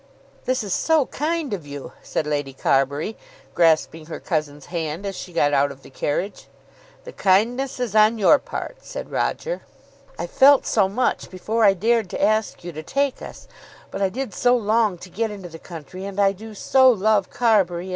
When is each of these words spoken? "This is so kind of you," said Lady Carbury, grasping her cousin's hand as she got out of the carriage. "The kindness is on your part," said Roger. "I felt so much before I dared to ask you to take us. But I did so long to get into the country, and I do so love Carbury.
"This 0.45 0.63
is 0.63 0.73
so 0.73 1.05
kind 1.05 1.53
of 1.53 1.67
you," 1.67 1.91
said 2.01 2.25
Lady 2.25 2.53
Carbury, 2.53 3.15
grasping 3.53 4.07
her 4.07 4.19
cousin's 4.19 4.65
hand 4.73 5.05
as 5.05 5.15
she 5.15 5.31
got 5.31 5.53
out 5.53 5.71
of 5.71 5.83
the 5.83 5.91
carriage. 5.91 6.47
"The 7.03 7.11
kindness 7.13 7.79
is 7.79 7.95
on 7.95 8.17
your 8.17 8.39
part," 8.39 8.77
said 8.83 9.11
Roger. 9.11 9.61
"I 10.17 10.25
felt 10.25 10.65
so 10.65 10.89
much 10.89 11.29
before 11.29 11.63
I 11.63 11.75
dared 11.75 12.09
to 12.09 12.19
ask 12.19 12.63
you 12.63 12.71
to 12.71 12.81
take 12.81 13.21
us. 13.21 13.47
But 13.91 14.01
I 14.01 14.09
did 14.09 14.33
so 14.33 14.57
long 14.57 14.97
to 14.97 15.09
get 15.11 15.29
into 15.29 15.49
the 15.49 15.59
country, 15.59 16.03
and 16.05 16.19
I 16.19 16.31
do 16.31 16.55
so 16.55 16.89
love 16.89 17.29
Carbury. 17.29 17.89